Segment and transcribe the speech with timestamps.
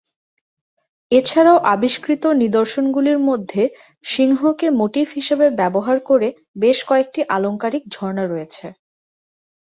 [1.11, 3.63] এছাড়াও আবিষ্কৃত নিদর্শনগুলির মধ্যে
[4.05, 6.27] সিংহকে মোটিফ হিসাবে ব্যবহার করে
[6.55, 8.65] বেশ কয়েকটি আলংকারিক ঝর্ণা রয়েছে।